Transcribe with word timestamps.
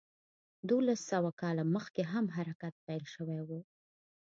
دولس 0.69 0.99
سوه 1.11 1.31
کاله 1.41 1.63
مخکې 1.75 2.03
هم 2.11 2.25
حرکت 2.35 2.73
پیل 2.85 3.03
شوی 3.13 3.39
و. 3.47 3.49